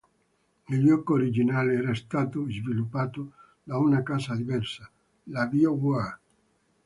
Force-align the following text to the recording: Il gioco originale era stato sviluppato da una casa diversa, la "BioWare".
Il 0.69 0.83
gioco 0.83 1.13
originale 1.13 1.73
era 1.75 1.93
stato 1.93 2.49
sviluppato 2.49 3.33
da 3.61 3.77
una 3.77 4.01
casa 4.01 4.35
diversa, 4.35 4.89
la 5.25 5.45
"BioWare". 5.45 6.19